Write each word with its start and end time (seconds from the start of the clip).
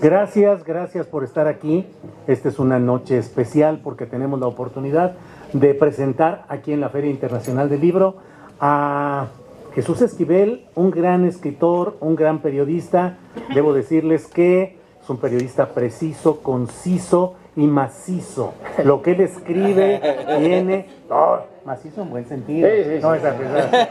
Gracias, 0.00 0.62
gracias 0.62 1.04
por 1.06 1.24
estar 1.24 1.48
aquí. 1.48 1.84
Esta 2.28 2.48
es 2.48 2.60
una 2.60 2.78
noche 2.78 3.18
especial 3.18 3.80
porque 3.82 4.06
tenemos 4.06 4.38
la 4.38 4.46
oportunidad 4.46 5.16
de 5.52 5.74
presentar 5.74 6.44
aquí 6.48 6.72
en 6.72 6.80
la 6.80 6.90
Feria 6.90 7.10
Internacional 7.10 7.68
del 7.68 7.80
Libro 7.80 8.18
a 8.60 9.26
Jesús 9.74 10.00
Esquivel, 10.00 10.64
un 10.76 10.92
gran 10.92 11.24
escritor, 11.24 11.96
un 11.98 12.14
gran 12.14 12.38
periodista. 12.38 13.18
Debo 13.52 13.72
decirles 13.72 14.28
que 14.28 14.78
es 15.02 15.10
un 15.10 15.16
periodista 15.16 15.70
preciso, 15.70 16.40
conciso 16.40 17.34
y 17.56 17.66
macizo. 17.66 18.54
Lo 18.84 19.02
que 19.02 19.12
él 19.12 19.20
escribe 19.20 20.00
tiene 20.38 20.86
oh, 21.08 21.38
macizo 21.64 22.02
en 22.02 22.10
buen 22.10 22.24
sentido. 22.26 22.68
Sí, 22.68 22.84
sí, 22.84 22.98
no 23.00 23.12
sí. 23.12 23.18
esa 23.18 23.30
risa 23.32 23.88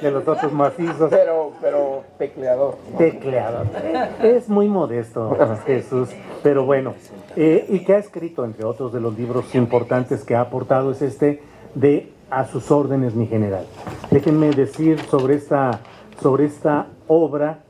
de 0.00 0.10
los 0.10 0.26
otros 0.26 0.52
macizos. 0.52 1.10
Pero, 1.10 1.52
pero 1.60 2.04
tecleador. 2.18 2.76
Tecleador. 2.96 3.66
Es 4.22 4.48
muy 4.48 4.68
modesto 4.68 5.36
Jesús, 5.66 6.08
pero 6.42 6.64
bueno. 6.64 6.94
eh, 7.36 7.66
y 7.68 7.80
que 7.84 7.94
ha 7.94 7.98
escrito, 7.98 8.44
entre 8.44 8.64
otros 8.64 8.92
de 8.92 9.00
los 9.00 9.16
libros 9.16 9.54
importantes 9.54 10.24
que 10.24 10.34
ha 10.34 10.40
aportado, 10.40 10.90
es 10.92 11.02
este 11.02 11.42
de 11.74 12.12
A 12.30 12.44
sus 12.46 12.70
órdenes, 12.72 13.14
mi 13.14 13.26
general. 13.26 13.66
Déjenme 14.10 14.50
decir 14.50 14.98
sobre 15.10 15.34
esta, 15.34 15.80
sobre 16.20 16.46
esta 16.46 16.86
obra 17.06 17.60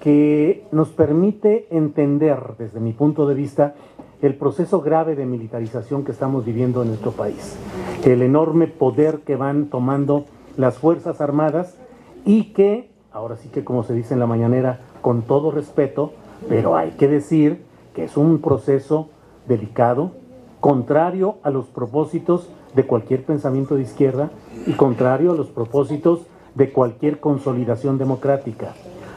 que 0.00 0.64
nos 0.72 0.88
permite 0.88 1.66
entender, 1.70 2.38
desde 2.58 2.80
mi 2.80 2.92
punto 2.92 3.26
de 3.26 3.34
vista, 3.34 3.74
el 4.22 4.34
proceso 4.36 4.80
grave 4.80 5.16
de 5.16 5.26
militarización 5.26 6.04
que 6.04 6.12
estamos 6.12 6.44
viviendo 6.44 6.82
en 6.82 6.88
nuestro 6.88 7.12
país, 7.12 7.56
el 8.04 8.22
enorme 8.22 8.66
poder 8.66 9.20
que 9.20 9.36
van 9.36 9.66
tomando 9.66 10.24
las 10.56 10.78
Fuerzas 10.78 11.20
Armadas 11.20 11.76
y 12.24 12.52
que, 12.52 12.90
ahora 13.12 13.36
sí 13.36 13.48
que 13.48 13.64
como 13.64 13.82
se 13.82 13.94
dice 13.94 14.14
en 14.14 14.20
la 14.20 14.26
mañanera, 14.26 14.80
con 15.02 15.22
todo 15.22 15.50
respeto, 15.50 16.12
pero 16.48 16.76
hay 16.76 16.92
que 16.92 17.08
decir 17.08 17.64
que 17.94 18.04
es 18.04 18.16
un 18.16 18.40
proceso 18.40 19.08
delicado, 19.46 20.12
contrario 20.60 21.36
a 21.42 21.50
los 21.50 21.66
propósitos 21.66 22.48
de 22.74 22.86
cualquier 22.86 23.24
pensamiento 23.24 23.76
de 23.76 23.82
izquierda 23.82 24.30
y 24.66 24.72
contrario 24.72 25.32
a 25.32 25.34
los 25.34 25.48
propósitos 25.48 26.26
de 26.54 26.72
cualquier 26.72 27.20
consolidación 27.20 27.98
democrática. 27.98 28.72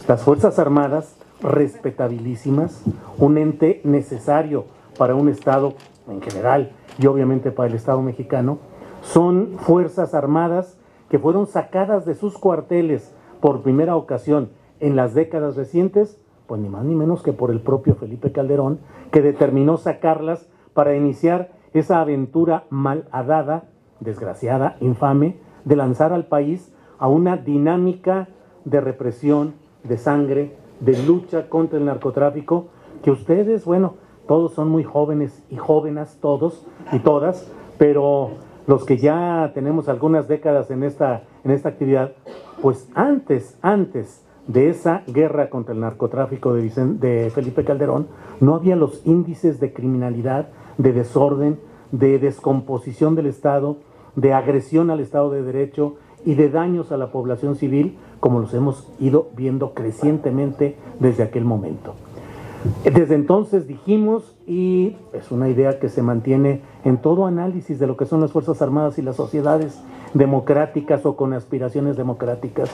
Las 0.08 0.24
Fuerzas 0.24 0.60
Armadas, 0.60 1.16
respetabilísimas, 1.42 2.82
un 3.18 3.38
ente 3.38 3.82
necesario 3.84 4.66
para 4.98 5.16
un 5.16 5.30
Estado 5.30 5.74
en 6.08 6.22
general 6.22 6.72
y 7.00 7.08
obviamente 7.08 7.52
para 7.52 7.70
el 7.70 7.76
Estado 7.76 8.02
mexicano, 8.02 8.60
son 9.02 9.58
Fuerzas 9.60 10.14
Armadas 10.14 10.78
que 11.10 11.20
fueron 11.20 11.48
sacadas 11.48 12.06
de 12.06 12.16
sus 12.16 12.38
cuarteles 12.38 13.14
por 13.40 13.62
primera 13.62 13.96
ocasión 13.96 14.50
en 14.80 14.96
las 14.96 15.14
décadas 15.14 15.56
recientes, 15.56 16.20
pues 16.48 16.62
ni 16.62 16.70
más 16.70 16.84
ni 16.84 16.96
menos 16.96 17.24
que 17.24 17.34
por 17.34 17.52
el 17.52 17.62
propio 17.62 17.96
Felipe 17.96 18.32
Calderón, 18.32 18.80
que 19.12 19.22
determinó 19.22 19.78
sacarlas 19.78 20.48
para 20.74 20.96
iniciar 20.96 21.52
esa 21.74 22.02
aventura 22.02 22.66
malhadada, 22.70 23.66
desgraciada, 24.00 24.78
infame, 24.80 25.38
de 25.66 25.76
lanzar 25.76 26.14
al 26.14 26.26
país 26.26 26.74
a 27.00 27.08
una 27.08 27.38
dinámica 27.38 28.30
de 28.66 28.82
represión, 28.82 29.56
de 29.84 29.98
sangre, 29.98 30.56
de 30.80 31.02
lucha 31.04 31.50
contra 31.50 31.80
el 31.80 31.86
narcotráfico, 31.86 32.68
que 33.04 33.12
ustedes, 33.12 33.66
bueno, 33.66 33.96
todos 34.28 34.54
son 34.54 34.70
muy 34.70 34.84
jóvenes 34.84 35.44
y 35.50 35.58
jóvenes, 35.58 36.18
todos 36.22 36.66
y 36.92 37.00
todas, 37.00 37.52
pero 37.78 38.32
los 38.68 38.84
que 38.84 38.98
ya 38.98 39.52
tenemos 39.54 39.88
algunas 39.88 40.28
décadas 40.28 40.70
en 40.72 40.84
esta, 40.84 41.24
en 41.44 41.52
esta 41.52 41.70
actividad, 41.70 42.12
pues 42.62 42.90
antes, 42.94 43.58
antes 43.62 44.26
de 44.48 44.70
esa 44.70 45.04
guerra 45.08 45.50
contra 45.50 45.74
el 45.74 45.80
narcotráfico 45.80 46.54
de, 46.54 46.70
de 47.00 47.30
Felipe 47.30 47.64
Calderón, 47.64 48.08
no 48.40 48.56
había 48.56 48.76
los 48.76 49.06
índices 49.06 49.60
de 49.60 49.74
criminalidad, 49.74 50.50
de 50.78 50.94
desorden, 50.94 51.60
de 51.92 52.20
descomposición 52.20 53.16
del 53.16 53.28
Estado, 53.28 53.78
de 54.16 54.34
agresión 54.34 54.90
al 54.90 55.00
Estado 55.00 55.32
de 55.32 55.44
Derecho 55.44 55.96
y 56.26 56.36
de 56.36 56.50
daños 56.50 56.92
a 56.92 56.98
la 56.98 57.12
población 57.12 57.56
civil, 57.56 57.98
como 58.20 58.40
los 58.40 58.54
hemos 58.54 58.92
ido 59.00 59.30
viendo 59.36 59.74
crecientemente 59.74 60.76
desde 61.00 61.24
aquel 61.24 61.46
momento. 61.46 61.94
Desde 62.84 63.16
entonces 63.16 63.68
dijimos, 63.68 64.36
y 64.46 64.96
es 65.14 65.32
una 65.32 65.50
idea 65.50 65.80
que 65.80 65.90
se 65.90 66.02
mantiene 66.02 66.62
en 66.84 66.98
todo 66.98 67.26
análisis 67.26 67.80
de 67.80 67.88
lo 67.88 67.98
que 67.98 68.06
son 68.06 68.22
las 68.22 68.32
Fuerzas 68.32 68.62
Armadas 68.62 68.98
y 68.98 69.02
las 69.02 69.16
sociedades 69.16 69.82
democráticas 70.14 71.06
o 71.06 71.16
con 71.16 71.34
aspiraciones 71.34 71.98
democráticas, 71.98 72.70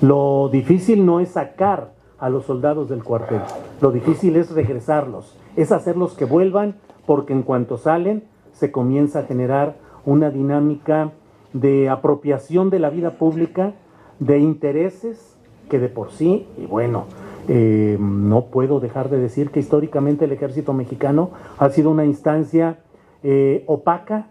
lo 0.00 0.48
difícil 0.50 1.04
no 1.04 1.20
es 1.20 1.30
sacar 1.30 1.92
a 2.18 2.30
los 2.30 2.46
soldados 2.46 2.88
del 2.88 3.04
cuartel, 3.04 3.40
lo 3.80 3.92
difícil 3.92 4.36
es 4.36 4.50
regresarlos, 4.50 5.36
es 5.56 5.70
hacerlos 5.70 6.14
que 6.14 6.24
vuelvan, 6.24 6.76
porque 7.06 7.32
en 7.32 7.42
cuanto 7.42 7.78
salen 7.78 8.24
se 8.52 8.72
comienza 8.72 9.20
a 9.20 9.24
generar 9.24 9.76
una 10.04 10.30
dinámica 10.30 11.12
de 11.52 11.88
apropiación 11.88 12.70
de 12.70 12.80
la 12.80 12.90
vida 12.90 13.18
pública, 13.18 13.74
de 14.18 14.38
intereses 14.38 15.36
que 15.68 15.78
de 15.78 15.88
por 15.88 16.10
sí, 16.10 16.46
y 16.56 16.66
bueno, 16.66 17.04
eh, 17.48 17.96
no 17.98 18.46
puedo 18.46 18.78
dejar 18.78 19.08
de 19.08 19.18
decir 19.18 19.50
que 19.50 19.60
históricamente 19.60 20.26
el 20.26 20.32
ejército 20.32 20.72
mexicano 20.74 21.30
ha 21.58 21.70
sido 21.70 21.90
una 21.90 22.04
instancia 22.04 22.78
eh, 23.22 23.64
opaca, 23.66 24.28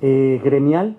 eh, 0.00 0.40
gremial, 0.42 0.96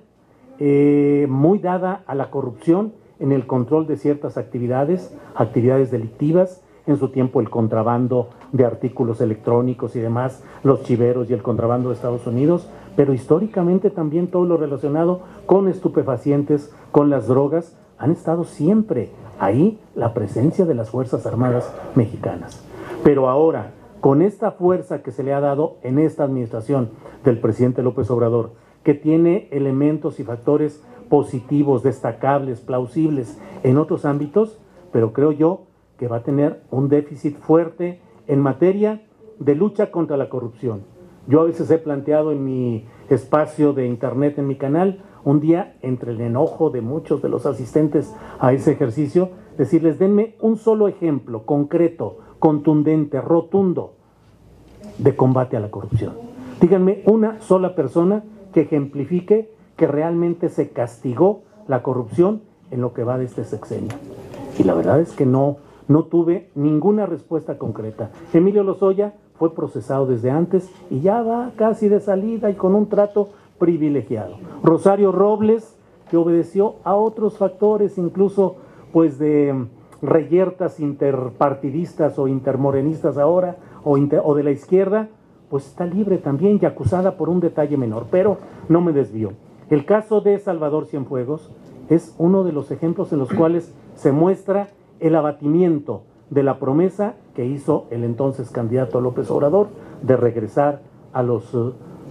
eh, 0.59 1.27
muy 1.29 1.59
dada 1.59 2.03
a 2.07 2.15
la 2.15 2.29
corrupción 2.29 2.93
en 3.19 3.31
el 3.31 3.45
control 3.45 3.85
de 3.85 3.97
ciertas 3.97 4.37
actividades, 4.37 5.15
actividades 5.35 5.91
delictivas, 5.91 6.63
en 6.85 6.97
su 6.97 7.09
tiempo 7.09 7.41
el 7.41 7.49
contrabando 7.49 8.29
de 8.53 8.65
artículos 8.65 9.19
electrónicos 9.19 9.95
y 9.95 9.99
demás, 9.99 10.43
los 10.63 10.83
chiveros 10.83 11.29
y 11.29 11.33
el 11.33 11.43
contrabando 11.43 11.89
de 11.89 11.95
Estados 11.95 12.25
Unidos, 12.27 12.69
pero 12.95 13.13
históricamente 13.13 13.89
también 13.89 14.27
todo 14.27 14.45
lo 14.45 14.57
relacionado 14.57 15.21
con 15.45 15.67
estupefacientes, 15.67 16.73
con 16.91 17.09
las 17.09 17.27
drogas, 17.27 17.77
han 17.97 18.11
estado 18.11 18.43
siempre 18.43 19.11
ahí 19.39 19.79
la 19.95 20.13
presencia 20.13 20.65
de 20.65 20.75
las 20.75 20.89
Fuerzas 20.89 21.25
Armadas 21.25 21.73
mexicanas. 21.95 22.63
Pero 23.03 23.29
ahora, 23.29 23.71
con 24.01 24.21
esta 24.21 24.51
fuerza 24.51 25.01
que 25.01 25.11
se 25.11 25.23
le 25.23 25.33
ha 25.33 25.39
dado 25.39 25.77
en 25.81 25.99
esta 25.99 26.23
administración 26.23 26.89
del 27.23 27.39
presidente 27.39 27.83
López 27.83 28.09
Obrador, 28.11 28.51
que 28.83 28.93
tiene 28.93 29.47
elementos 29.51 30.19
y 30.19 30.23
factores 30.23 30.83
positivos, 31.09 31.83
destacables, 31.83 32.61
plausibles 32.61 33.39
en 33.63 33.77
otros 33.77 34.05
ámbitos, 34.05 34.59
pero 34.91 35.13
creo 35.13 35.31
yo 35.31 35.63
que 35.97 36.07
va 36.07 36.17
a 36.17 36.23
tener 36.23 36.61
un 36.69 36.89
déficit 36.89 37.37
fuerte 37.37 38.01
en 38.27 38.39
materia 38.39 39.01
de 39.39 39.55
lucha 39.55 39.91
contra 39.91 40.17
la 40.17 40.29
corrupción. 40.29 40.83
Yo 41.27 41.41
a 41.41 41.45
veces 41.45 41.69
he 41.71 41.77
planteado 41.77 42.31
en 42.31 42.45
mi 42.45 42.85
espacio 43.09 43.73
de 43.73 43.87
internet, 43.87 44.37
en 44.37 44.47
mi 44.47 44.55
canal, 44.55 45.03
un 45.27 45.41
día 45.41 45.75
entre 45.81 46.13
el 46.13 46.21
enojo 46.21 46.69
de 46.69 46.79
muchos 46.79 47.21
de 47.21 47.27
los 47.27 47.45
asistentes 47.45 48.15
a 48.39 48.53
ese 48.53 48.71
ejercicio, 48.71 49.29
decirles, 49.57 49.99
denme 49.99 50.35
un 50.39 50.55
solo 50.55 50.87
ejemplo 50.87 51.45
concreto, 51.45 52.19
contundente, 52.39 53.19
rotundo 53.19 53.95
de 54.97 55.17
combate 55.17 55.57
a 55.57 55.59
la 55.59 55.69
corrupción. 55.69 56.13
Díganme 56.61 57.03
una 57.05 57.41
sola 57.41 57.75
persona 57.75 58.23
que 58.53 58.61
ejemplifique 58.61 59.51
que 59.75 59.85
realmente 59.85 60.47
se 60.47 60.69
castigó 60.69 61.41
la 61.67 61.83
corrupción 61.83 62.43
en 62.71 62.79
lo 62.79 62.93
que 62.93 63.03
va 63.03 63.17
de 63.17 63.25
este 63.25 63.43
sexenio. 63.43 63.91
Y 64.57 64.63
la 64.63 64.75
verdad 64.75 65.01
es 65.01 65.11
que 65.11 65.25
no, 65.25 65.57
no 65.89 66.05
tuve 66.05 66.51
ninguna 66.55 67.05
respuesta 67.05 67.57
concreta. 67.57 68.11
Emilio 68.33 68.63
Lozoya 68.63 69.15
fue 69.37 69.53
procesado 69.53 70.07
desde 70.07 70.31
antes 70.31 70.71
y 70.89 71.01
ya 71.01 71.21
va 71.21 71.51
casi 71.57 71.89
de 71.89 71.99
salida 71.99 72.49
y 72.49 72.55
con 72.55 72.75
un 72.75 72.87
trato 72.87 73.31
privilegiado. 73.59 74.37
Rosario 74.63 75.11
Robles, 75.11 75.77
que 76.09 76.17
obedeció 76.17 76.75
a 76.83 76.95
otros 76.95 77.37
factores, 77.37 77.97
incluso 77.97 78.55
pues 78.93 79.19
de 79.19 79.67
reyertas 80.01 80.79
interpartidistas 80.79 82.17
o 82.19 82.27
intermorenistas 82.27 83.17
ahora, 83.17 83.57
o, 83.83 83.97
o 83.97 84.35
de 84.35 84.43
la 84.43 84.51
izquierda, 84.51 85.09
pues 85.49 85.67
está 85.67 85.85
libre 85.85 86.17
también 86.17 86.59
y 86.61 86.65
acusada 86.65 87.17
por 87.17 87.29
un 87.29 87.39
detalle 87.39 87.77
menor, 87.77 88.07
pero 88.11 88.37
no 88.69 88.81
me 88.81 88.91
desvío. 88.91 89.31
El 89.69 89.85
caso 89.85 90.21
de 90.21 90.39
Salvador 90.39 90.85
Cienfuegos 90.85 91.51
es 91.89 92.15
uno 92.17 92.43
de 92.43 92.51
los 92.51 92.71
ejemplos 92.71 93.11
en 93.13 93.19
los 93.19 93.31
cuales 93.31 93.73
se 93.95 94.11
muestra 94.11 94.69
el 94.99 95.15
abatimiento 95.15 96.03
de 96.29 96.43
la 96.43 96.59
promesa 96.59 97.15
que 97.35 97.45
hizo 97.45 97.85
el 97.89 98.03
entonces 98.03 98.49
candidato 98.49 98.99
López 98.99 99.29
Obrador 99.31 99.67
de 100.01 100.17
regresar 100.17 100.81
a 101.13 101.23
los 101.23 101.53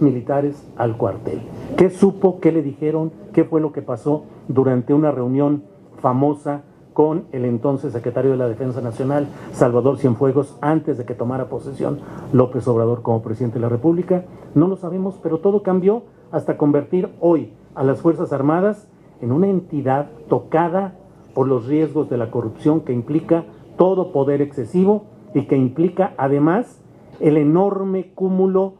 militares 0.01 0.67
al 0.77 0.97
cuartel. 0.97 1.41
¿Qué 1.77 1.89
supo? 1.89 2.39
¿Qué 2.39 2.51
le 2.51 2.61
dijeron? 2.61 3.11
¿Qué 3.33 3.43
fue 3.43 3.61
lo 3.61 3.71
que 3.71 3.81
pasó 3.81 4.23
durante 4.47 4.93
una 4.93 5.11
reunión 5.11 5.63
famosa 5.99 6.63
con 6.93 7.25
el 7.31 7.45
entonces 7.45 7.93
secretario 7.93 8.31
de 8.31 8.37
la 8.37 8.49
Defensa 8.49 8.81
Nacional, 8.81 9.27
Salvador 9.51 9.99
Cienfuegos, 9.99 10.57
antes 10.61 10.97
de 10.97 11.05
que 11.05 11.13
tomara 11.13 11.47
posesión 11.47 11.99
López 12.33 12.67
Obrador 12.67 13.03
como 13.03 13.21
presidente 13.21 13.55
de 13.55 13.61
la 13.61 13.69
República? 13.69 14.25
No 14.55 14.67
lo 14.67 14.77
sabemos, 14.77 15.19
pero 15.21 15.39
todo 15.39 15.61
cambió 15.61 16.03
hasta 16.31 16.57
convertir 16.57 17.09
hoy 17.19 17.53
a 17.75 17.83
las 17.83 18.01
Fuerzas 18.01 18.33
Armadas 18.33 18.87
en 19.21 19.31
una 19.31 19.47
entidad 19.47 20.09
tocada 20.27 20.95
por 21.35 21.47
los 21.47 21.67
riesgos 21.67 22.09
de 22.09 22.17
la 22.17 22.31
corrupción 22.31 22.81
que 22.81 22.93
implica 22.93 23.45
todo 23.77 24.11
poder 24.11 24.41
excesivo 24.41 25.05
y 25.35 25.45
que 25.45 25.55
implica 25.55 26.13
además 26.17 26.81
el 27.19 27.37
enorme 27.37 28.11
cúmulo 28.15 28.73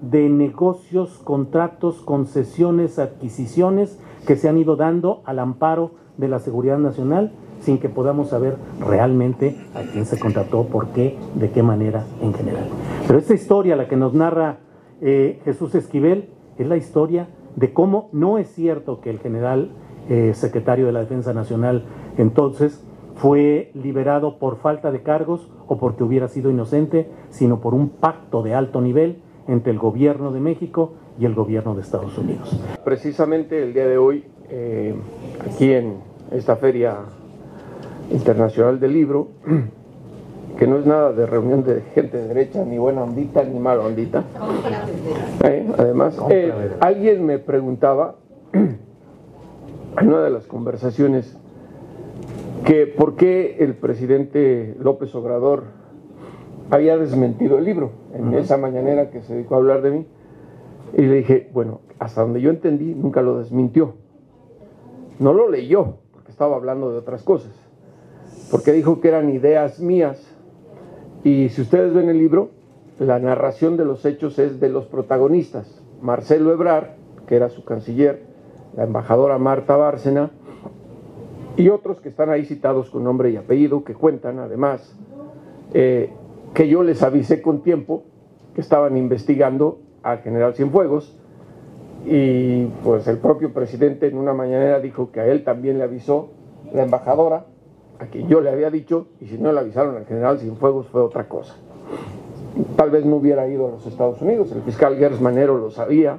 de 0.00 0.28
negocios, 0.28 1.20
contratos, 1.24 1.96
concesiones, 1.96 2.98
adquisiciones 2.98 3.98
que 4.26 4.36
se 4.36 4.48
han 4.48 4.58
ido 4.58 4.76
dando 4.76 5.22
al 5.24 5.38
amparo 5.38 5.92
de 6.16 6.28
la 6.28 6.38
seguridad 6.38 6.78
nacional 6.78 7.32
sin 7.60 7.78
que 7.78 7.88
podamos 7.88 8.30
saber 8.30 8.56
realmente 8.80 9.56
a 9.74 9.82
quién 9.82 10.06
se 10.06 10.18
contrató, 10.18 10.64
por 10.64 10.88
qué, 10.88 11.18
de 11.34 11.50
qué 11.50 11.62
manera 11.62 12.04
en 12.22 12.32
general. 12.32 12.64
Pero 13.06 13.18
esta 13.18 13.34
historia, 13.34 13.76
la 13.76 13.88
que 13.88 13.96
nos 13.96 14.14
narra 14.14 14.58
eh, 15.00 15.40
Jesús 15.44 15.74
Esquivel, 15.74 16.30
es 16.58 16.66
la 16.66 16.76
historia 16.76 17.28
de 17.56 17.72
cómo 17.72 18.08
no 18.12 18.38
es 18.38 18.48
cierto 18.48 19.00
que 19.00 19.10
el 19.10 19.18
general 19.18 19.72
eh, 20.08 20.32
secretario 20.34 20.86
de 20.86 20.92
la 20.92 21.00
Defensa 21.00 21.34
Nacional 21.34 21.84
entonces 22.16 22.82
fue 23.16 23.70
liberado 23.74 24.38
por 24.38 24.56
falta 24.56 24.90
de 24.90 25.02
cargos 25.02 25.50
o 25.66 25.76
porque 25.78 26.02
hubiera 26.02 26.28
sido 26.28 26.50
inocente, 26.50 27.10
sino 27.28 27.60
por 27.60 27.74
un 27.74 27.90
pacto 27.90 28.42
de 28.42 28.54
alto 28.54 28.80
nivel 28.80 29.18
entre 29.50 29.72
el 29.72 29.78
gobierno 29.78 30.30
de 30.30 30.40
México 30.40 30.92
y 31.18 31.24
el 31.26 31.34
gobierno 31.34 31.74
de 31.74 31.82
Estados 31.82 32.16
Unidos. 32.16 32.58
Precisamente 32.84 33.62
el 33.62 33.74
día 33.74 33.86
de 33.86 33.98
hoy, 33.98 34.24
eh, 34.48 34.94
aquí 35.44 35.72
en 35.72 35.96
esta 36.30 36.56
Feria 36.56 36.98
Internacional 38.12 38.78
del 38.78 38.92
Libro, 38.92 39.28
que 40.58 40.66
no 40.68 40.78
es 40.78 40.86
nada 40.86 41.12
de 41.12 41.26
reunión 41.26 41.64
de 41.64 41.82
gente 41.94 42.18
de 42.18 42.28
derecha, 42.28 42.64
ni 42.64 42.78
buena 42.78 43.02
ondita, 43.02 43.42
ni 43.42 43.58
mala 43.58 43.82
ondita. 43.82 44.22
Eh, 45.42 45.68
además, 45.76 46.16
eh, 46.30 46.76
alguien 46.80 47.26
me 47.26 47.38
preguntaba 47.38 48.16
en 48.52 48.78
una 50.00 50.22
de 50.22 50.30
las 50.30 50.46
conversaciones 50.46 51.36
que 52.64 52.86
por 52.86 53.16
qué 53.16 53.56
el 53.60 53.74
presidente 53.74 54.76
López 54.78 55.12
Obrador 55.16 55.79
había 56.70 56.96
desmentido 56.96 57.58
el 57.58 57.64
libro 57.64 57.90
en 58.14 58.34
esa 58.34 58.56
mañanera 58.56 59.10
que 59.10 59.22
se 59.22 59.34
dedicó 59.34 59.54
a 59.54 59.58
hablar 59.58 59.82
de 59.82 59.90
mí. 59.90 60.06
Y 60.96 61.02
le 61.02 61.16
dije, 61.16 61.50
bueno, 61.52 61.80
hasta 61.98 62.22
donde 62.22 62.40
yo 62.40 62.50
entendí, 62.50 62.94
nunca 62.94 63.22
lo 63.22 63.38
desmintió. 63.38 63.94
No 65.18 65.32
lo 65.32 65.50
leyó, 65.50 65.98
porque 66.12 66.30
estaba 66.30 66.56
hablando 66.56 66.90
de 66.90 66.98
otras 66.98 67.22
cosas. 67.22 67.52
Porque 68.50 68.72
dijo 68.72 69.00
que 69.00 69.08
eran 69.08 69.30
ideas 69.30 69.80
mías 69.80 70.30
y 71.22 71.50
si 71.50 71.60
ustedes 71.60 71.92
ven 71.92 72.08
el 72.08 72.18
libro, 72.18 72.50
la 72.98 73.18
narración 73.18 73.76
de 73.76 73.84
los 73.84 74.04
hechos 74.06 74.38
es 74.38 74.58
de 74.58 74.70
los 74.70 74.86
protagonistas. 74.86 75.82
Marcelo 76.00 76.52
Ebrard, 76.52 76.96
que 77.26 77.36
era 77.36 77.50
su 77.50 77.64
canciller, 77.64 78.22
la 78.74 78.84
embajadora 78.84 79.38
Marta 79.38 79.76
Bárcena, 79.76 80.30
y 81.56 81.68
otros 81.68 82.00
que 82.00 82.08
están 82.08 82.30
ahí 82.30 82.46
citados 82.46 82.88
con 82.88 83.04
nombre 83.04 83.30
y 83.30 83.36
apellido, 83.36 83.84
que 83.84 83.94
cuentan 83.94 84.38
además 84.38 84.96
eh, 85.74 86.10
que 86.54 86.68
yo 86.68 86.82
les 86.82 87.02
avisé 87.02 87.42
con 87.42 87.62
tiempo 87.62 88.04
que 88.54 88.60
estaban 88.60 88.96
investigando 88.96 89.80
al 90.02 90.18
general 90.18 90.54
Cienfuegos, 90.54 91.16
y 92.04 92.64
pues 92.82 93.06
el 93.08 93.18
propio 93.18 93.52
presidente 93.52 94.08
en 94.08 94.16
una 94.16 94.32
mañanera 94.32 94.80
dijo 94.80 95.12
que 95.12 95.20
a 95.20 95.26
él 95.26 95.44
también 95.44 95.78
le 95.78 95.84
avisó 95.84 96.30
la 96.72 96.82
embajadora, 96.84 97.46
a 97.98 98.06
quien 98.06 98.28
yo 98.28 98.40
le 98.40 98.50
había 98.50 98.70
dicho, 98.70 99.08
y 99.20 99.26
si 99.26 99.38
no 99.38 99.52
le 99.52 99.60
avisaron 99.60 99.96
al 99.96 100.06
general 100.06 100.38
Cienfuegos 100.38 100.88
fue 100.88 101.02
otra 101.02 101.28
cosa. 101.28 101.54
Tal 102.76 102.90
vez 102.90 103.04
no 103.04 103.16
hubiera 103.16 103.46
ido 103.46 103.68
a 103.68 103.70
los 103.70 103.86
Estados 103.86 104.20
Unidos, 104.22 104.50
el 104.52 104.62
fiscal 104.62 104.96
Gers 104.96 105.20
Manero 105.20 105.58
lo 105.58 105.70
sabía, 105.70 106.18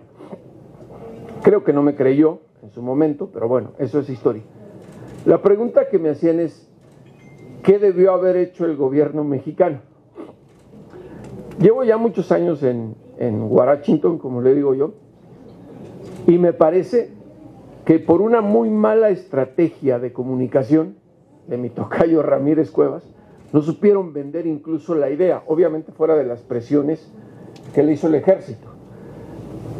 creo 1.41 1.63
que 1.63 1.73
no 1.73 1.81
me 1.81 1.95
creyó 1.95 2.39
en 2.61 2.71
su 2.71 2.81
momento, 2.81 3.29
pero 3.33 3.47
bueno, 3.47 3.71
eso 3.79 3.99
es 3.99 4.09
historia. 4.09 4.43
La 5.25 5.41
pregunta 5.41 5.89
que 5.89 5.99
me 5.99 6.09
hacían 6.09 6.39
es, 6.39 6.69
¿qué 7.63 7.79
debió 7.79 8.13
haber 8.13 8.37
hecho 8.37 8.65
el 8.65 8.75
gobierno 8.75 9.23
mexicano? 9.23 9.79
Llevo 11.61 11.83
ya 11.83 11.97
muchos 11.97 12.31
años 12.31 12.63
en, 12.63 12.95
en 13.19 13.43
Washington, 13.43 14.17
como 14.17 14.41
le 14.41 14.55
digo 14.55 14.73
yo, 14.73 14.93
y 16.25 16.39
me 16.39 16.53
parece 16.53 17.11
que 17.85 17.99
por 17.99 18.21
una 18.21 18.41
muy 18.41 18.71
mala 18.71 19.09
estrategia 19.09 19.99
de 19.99 20.11
comunicación, 20.11 20.95
de 21.47 21.57
mi 21.57 21.69
tocayo 21.69 22.23
Ramírez 22.23 22.71
Cuevas, 22.71 23.03
no 23.53 23.61
supieron 23.61 24.11
vender 24.11 24.47
incluso 24.47 24.95
la 24.95 25.11
idea, 25.11 25.43
obviamente 25.45 25.91
fuera 25.91 26.15
de 26.15 26.25
las 26.25 26.41
presiones 26.41 27.11
que 27.75 27.83
le 27.83 27.93
hizo 27.93 28.07
el 28.07 28.15
ejército. 28.15 28.67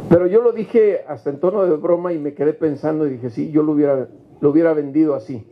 Pero 0.07 0.27
yo 0.27 0.41
lo 0.41 0.51
dije 0.51 1.01
hasta 1.07 1.31
en 1.31 1.39
tono 1.39 1.63
de 1.63 1.75
broma 1.77 2.13
y 2.13 2.19
me 2.19 2.35
quedé 2.35 2.53
pensando 2.53 3.07
y 3.07 3.11
dije, 3.11 3.31
sí, 3.31 3.50
yo 3.50 3.63
lo 3.63 3.71
hubiera, 3.71 4.07
lo 4.39 4.50
hubiera 4.51 4.73
vendido 4.73 5.15
así. 5.15 5.47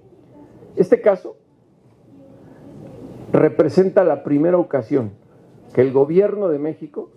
Este 0.75 1.01
caso 1.01 1.37
representa 3.31 4.03
la 4.03 4.23
primera 4.23 4.57
ocasión 4.59 5.11
que 5.73 5.81
el 5.81 5.91
gobierno 5.91 6.47
de 6.49 6.59
México 6.59 7.09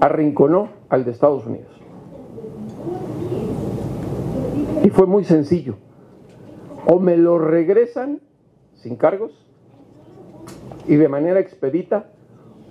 arrinconó 0.00 0.68
al 0.88 1.04
de 1.04 1.10
Estados 1.10 1.46
Unidos. 1.46 1.70
Y 4.82 4.90
fue 4.90 5.06
muy 5.06 5.24
sencillo 5.24 5.76
o 6.86 6.98
me 6.98 7.16
lo 7.16 7.38
regresan 7.38 8.20
sin 8.74 8.96
cargos 8.96 9.46
y 10.86 10.96
de 10.96 11.08
manera 11.08 11.40
expedita 11.40 12.10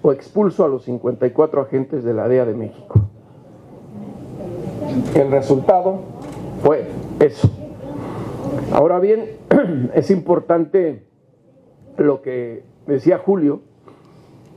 o 0.01 0.11
expulso 0.11 0.65
a 0.65 0.67
los 0.67 0.83
54 0.85 1.61
agentes 1.61 2.03
de 2.03 2.13
la 2.13 2.27
DEA 2.27 2.45
de 2.45 2.53
México. 2.53 3.01
El 5.15 5.29
resultado 5.29 5.99
fue 6.63 6.87
eso. 7.19 7.49
Ahora 8.71 8.99
bien, 8.99 9.37
es 9.93 10.09
importante 10.09 11.05
lo 11.97 12.21
que 12.21 12.63
decía 12.87 13.19
Julio, 13.19 13.61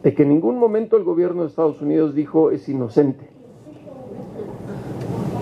de 0.02 0.14
que 0.14 0.22
en 0.22 0.30
ningún 0.30 0.58
momento 0.58 0.96
el 0.96 1.04
gobierno 1.04 1.42
de 1.42 1.48
Estados 1.48 1.80
Unidos 1.80 2.14
dijo 2.14 2.50
es 2.50 2.68
inocente. 2.68 3.28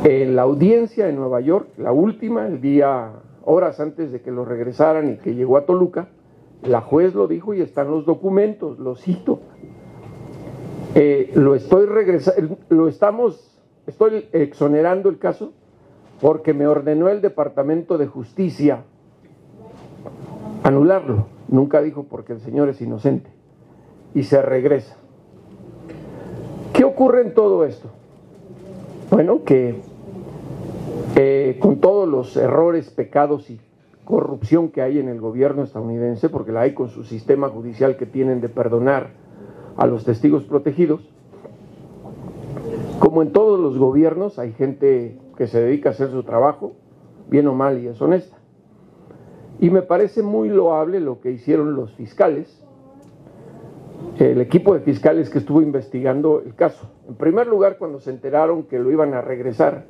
En 0.04 0.36
la 0.36 0.42
audiencia 0.42 1.08
en 1.08 1.16
Nueva 1.16 1.40
York, 1.40 1.68
la 1.76 1.92
última, 1.92 2.46
el 2.46 2.60
día, 2.60 3.12
horas 3.44 3.80
antes 3.80 4.12
de 4.12 4.20
que 4.20 4.30
lo 4.30 4.44
regresaran 4.44 5.10
y 5.10 5.16
que 5.16 5.34
llegó 5.34 5.56
a 5.56 5.66
Toluca, 5.66 6.08
la 6.62 6.80
juez 6.80 7.14
lo 7.14 7.26
dijo 7.26 7.54
y 7.54 7.60
están 7.60 7.90
los 7.90 8.04
documentos, 8.04 8.78
lo 8.78 8.96
cito. 8.96 9.40
Eh, 10.94 11.30
lo 11.34 11.54
estoy 11.54 11.86
regresando, 11.86 12.58
lo 12.68 12.88
estamos, 12.88 13.58
estoy 13.86 14.26
exonerando 14.32 15.08
el 15.08 15.18
caso 15.18 15.52
porque 16.20 16.52
me 16.52 16.66
ordenó 16.66 17.08
el 17.08 17.20
Departamento 17.20 17.96
de 17.96 18.06
Justicia 18.06 18.84
anularlo. 20.62 21.26
Nunca 21.48 21.80
dijo 21.80 22.04
porque 22.04 22.34
el 22.34 22.40
Señor 22.40 22.68
es 22.68 22.80
inocente. 22.80 23.30
Y 24.14 24.24
se 24.24 24.42
regresa. 24.42 24.96
¿Qué 26.72 26.84
ocurre 26.84 27.22
en 27.22 27.34
todo 27.34 27.64
esto? 27.64 27.88
Bueno, 29.10 29.44
que 29.44 29.80
eh, 31.16 31.58
con 31.60 31.80
todos 31.80 32.08
los 32.08 32.36
errores, 32.36 32.90
pecados 32.90 33.50
y 33.50 33.60
corrupción 34.04 34.70
que 34.70 34.82
hay 34.82 34.98
en 34.98 35.08
el 35.08 35.20
gobierno 35.20 35.62
estadounidense, 35.62 36.28
porque 36.28 36.52
la 36.52 36.62
hay 36.62 36.74
con 36.74 36.88
su 36.88 37.04
sistema 37.04 37.48
judicial 37.48 37.96
que 37.96 38.06
tienen 38.06 38.40
de 38.40 38.48
perdonar 38.48 39.10
a 39.76 39.86
los 39.86 40.04
testigos 40.04 40.44
protegidos, 40.44 41.00
como 42.98 43.22
en 43.22 43.32
todos 43.32 43.58
los 43.58 43.78
gobiernos 43.78 44.38
hay 44.38 44.52
gente 44.52 45.18
que 45.36 45.46
se 45.46 45.60
dedica 45.60 45.88
a 45.88 45.92
hacer 45.92 46.10
su 46.10 46.22
trabajo, 46.22 46.72
bien 47.28 47.46
o 47.48 47.54
mal 47.54 47.78
y 47.82 47.86
es 47.86 48.00
honesta. 48.02 48.36
Y 49.58 49.70
me 49.70 49.82
parece 49.82 50.22
muy 50.22 50.48
loable 50.48 51.00
lo 51.00 51.20
que 51.20 51.30
hicieron 51.30 51.74
los 51.74 51.92
fiscales, 51.94 52.62
el 54.18 54.40
equipo 54.40 54.74
de 54.74 54.80
fiscales 54.80 55.30
que 55.30 55.38
estuvo 55.38 55.62
investigando 55.62 56.42
el 56.44 56.54
caso. 56.54 56.90
En 57.08 57.14
primer 57.14 57.46
lugar, 57.46 57.78
cuando 57.78 58.00
se 58.00 58.10
enteraron 58.10 58.64
que 58.64 58.78
lo 58.78 58.90
iban 58.90 59.14
a 59.14 59.20
regresar, 59.20 59.86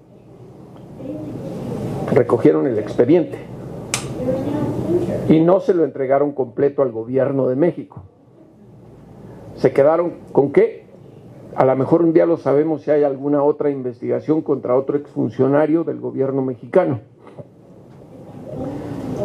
recogieron 2.13 2.67
el 2.67 2.79
expediente 2.79 3.39
y 5.29 5.41
no 5.41 5.61
se 5.61 5.75
lo 5.75 5.85
entregaron 5.85 6.33
completo 6.33 6.83
al 6.83 6.93
gobierno 6.93 7.49
de 7.49 7.57
México. 7.57 8.03
Se 9.57 9.73
quedaron 9.73 10.15
con 10.33 10.53
qué? 10.53 10.87
A 11.55 11.65
lo 11.65 11.77
mejor 11.77 12.03
un 12.03 12.13
día 12.13 12.27
lo 12.27 12.37
sabemos 12.37 12.83
si 12.83 12.91
hay 12.91 13.03
alguna 13.03 13.43
otra 13.43 13.71
investigación 13.71 14.43
contra 14.43 14.77
otro 14.77 14.97
exfuncionario 14.97 15.85
del 15.85 16.01
gobierno 16.01 16.43
mexicano. 16.43 17.01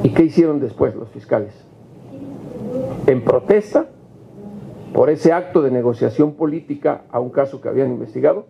¿Y 0.03 0.09
qué 0.13 0.23
hicieron 0.23 0.59
después 0.59 0.95
los 0.95 1.09
fiscales? 1.09 1.53
En 3.07 3.23
protesta 3.23 3.87
por 4.95 5.09
ese 5.09 5.33
acto 5.33 5.61
de 5.61 5.71
negociación 5.71 6.35
política 6.35 7.03
a 7.11 7.19
un 7.19 7.29
caso 7.29 7.59
que 7.59 7.67
habían 7.67 7.91
investigado, 7.91 8.45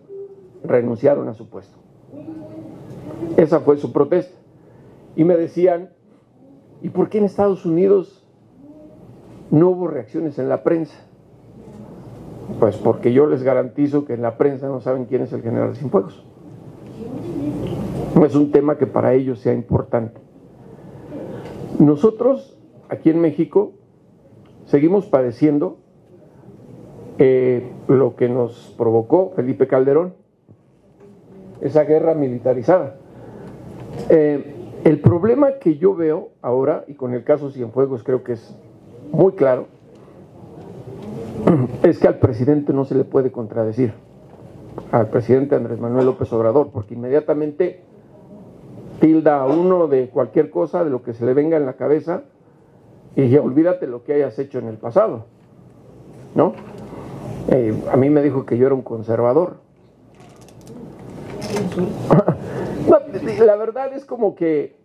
renunciaron 0.62 1.28
a 1.28 1.34
su 1.34 1.48
puesto. 1.48 1.76
Esa 3.36 3.58
fue 3.58 3.78
su 3.78 3.92
protesta. 3.92 4.38
Y 5.16 5.24
me 5.24 5.36
decían, 5.36 5.90
¿y 6.82 6.90
por 6.90 7.08
qué 7.08 7.18
en 7.18 7.24
Estados 7.24 7.66
Unidos 7.66 8.24
no 9.50 9.70
hubo 9.70 9.88
reacciones 9.88 10.38
en 10.38 10.48
la 10.48 10.62
prensa? 10.62 10.94
Pues 12.60 12.76
porque 12.76 13.12
yo 13.12 13.26
les 13.26 13.42
garantizo 13.42 14.04
que 14.04 14.14
en 14.14 14.22
la 14.22 14.38
prensa 14.38 14.68
no 14.68 14.80
saben 14.80 15.06
quién 15.06 15.22
es 15.22 15.32
el 15.32 15.42
general 15.42 15.74
Cienfuegos. 15.74 16.24
No 18.14 18.24
es 18.24 18.36
un 18.36 18.52
tema 18.52 18.78
que 18.78 18.86
para 18.86 19.14
ellos 19.14 19.40
sea 19.40 19.52
importante. 19.52 20.20
Nosotros, 21.80 22.56
aquí 22.88 23.10
en 23.10 23.20
México, 23.20 23.72
seguimos 24.66 25.06
padeciendo 25.06 25.78
eh, 27.18 27.72
lo 27.88 28.16
que 28.16 28.28
nos 28.28 28.74
provocó 28.76 29.32
Felipe 29.34 29.66
Calderón, 29.66 30.14
esa 31.60 31.84
guerra 31.84 32.14
militarizada. 32.14 32.96
Eh, 34.10 34.54
el 34.84 35.00
problema 35.00 35.52
que 35.58 35.78
yo 35.78 35.94
veo 35.94 36.30
ahora, 36.42 36.84
y 36.86 36.94
con 36.94 37.14
el 37.14 37.24
caso 37.24 37.50
Cienfuegos 37.50 38.04
creo 38.04 38.22
que 38.22 38.34
es 38.34 38.56
muy 39.10 39.32
claro, 39.32 39.66
es 41.82 41.98
que 41.98 42.08
al 42.08 42.18
presidente 42.18 42.72
no 42.72 42.84
se 42.84 42.94
le 42.94 43.04
puede 43.04 43.32
contradecir, 43.32 43.94
al 44.92 45.08
presidente 45.08 45.54
Andrés 45.54 45.80
Manuel 45.80 46.06
López 46.06 46.32
Obrador, 46.32 46.70
porque 46.72 46.94
inmediatamente 46.94 47.80
tilda 49.00 49.40
a 49.40 49.46
uno 49.46 49.88
de 49.88 50.08
cualquier 50.08 50.50
cosa, 50.50 50.84
de 50.84 50.90
lo 50.90 51.02
que 51.02 51.14
se 51.14 51.24
le 51.24 51.34
venga 51.34 51.56
en 51.56 51.66
la 51.66 51.74
cabeza, 51.74 52.22
y 53.14 53.28
ya 53.28 53.40
olvídate 53.40 53.86
lo 53.86 54.04
que 54.04 54.12
hayas 54.12 54.38
hecho 54.38 54.58
en 54.58 54.68
el 54.68 54.76
pasado, 54.76 55.24
¿no? 56.34 56.52
Eh, 57.48 57.74
a 57.90 57.96
mí 57.96 58.10
me 58.10 58.22
dijo 58.22 58.44
que 58.44 58.58
yo 58.58 58.66
era 58.66 58.74
un 58.74 58.82
conservador. 58.82 59.58
la 63.44 63.56
verdad 63.56 63.92
es 63.94 64.04
como 64.04 64.34
que 64.34 64.76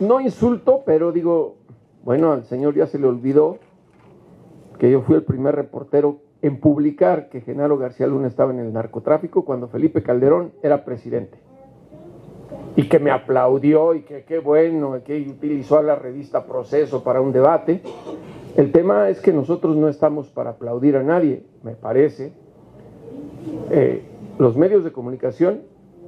no 0.00 0.20
insulto, 0.20 0.82
pero 0.84 1.12
digo, 1.12 1.56
bueno, 2.04 2.32
al 2.32 2.44
señor 2.44 2.74
ya 2.74 2.86
se 2.86 2.98
le 2.98 3.06
olvidó 3.06 3.58
que 4.78 4.90
yo 4.90 5.02
fui 5.02 5.14
el 5.16 5.24
primer 5.24 5.54
reportero 5.54 6.20
en 6.42 6.60
publicar 6.60 7.28
que 7.28 7.40
Genaro 7.40 7.78
García 7.78 8.06
Luna 8.06 8.28
estaba 8.28 8.52
en 8.52 8.60
el 8.60 8.72
narcotráfico 8.72 9.44
cuando 9.44 9.68
Felipe 9.68 10.02
Calderón 10.02 10.52
era 10.62 10.84
presidente. 10.84 11.38
Y 12.76 12.88
que 12.88 12.98
me 12.98 13.10
aplaudió 13.10 13.94
y 13.94 14.02
que 14.02 14.24
qué 14.24 14.38
bueno, 14.38 15.02
que 15.02 15.18
utilizó 15.22 15.78
a 15.78 15.82
la 15.82 15.96
revista 15.96 16.44
Proceso 16.44 17.02
para 17.02 17.20
un 17.20 17.32
debate. 17.32 17.80
El 18.56 18.72
tema 18.72 19.10
es 19.10 19.20
que 19.20 19.34
nosotros 19.34 19.76
no 19.76 19.88
estamos 19.88 20.28
para 20.28 20.50
aplaudir 20.50 20.96
a 20.96 21.02
nadie, 21.02 21.44
me 21.62 21.74
parece. 21.74 22.32
Eh, 23.70 24.02
los 24.38 24.56
medios 24.56 24.82
de 24.82 24.92
comunicación, 24.92 25.62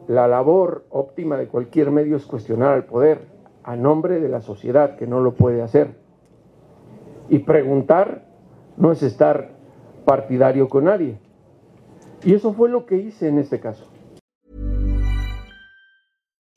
la 0.06 0.26
labor 0.26 0.86
óptima 0.88 1.36
de 1.36 1.48
cualquier 1.48 1.90
medio 1.90 2.16
es 2.16 2.24
cuestionar 2.24 2.72
al 2.72 2.86
poder 2.86 3.26
a 3.64 3.76
nombre 3.76 4.18
de 4.18 4.30
la 4.30 4.40
sociedad 4.40 4.96
que 4.96 5.06
no 5.06 5.20
lo 5.20 5.34
puede 5.34 5.60
hacer. 5.60 5.98
Y 7.28 7.40
preguntar 7.40 8.24
no 8.78 8.92
es 8.92 9.02
estar 9.02 9.50
partidario 10.06 10.70
con 10.70 10.84
nadie. 10.84 11.18
Y 12.24 12.32
eso 12.32 12.54
fue 12.54 12.70
lo 12.70 12.86
que 12.86 12.96
hice 12.96 13.28
en 13.28 13.38
este 13.38 13.60
caso. 13.60 13.84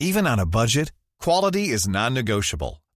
Even 0.00 0.26
on 0.26 0.40
a 0.40 0.46
budget, 0.46 0.90
quality 1.18 1.70
is 1.70 1.86
non-negotiable. 1.86 2.81